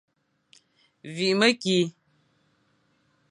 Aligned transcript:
Vîkh 1.15 1.35
mekî. 1.39 1.79